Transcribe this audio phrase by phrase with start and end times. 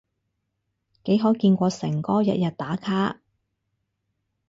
[1.03, 3.19] 幾可見過誠哥日日打卡？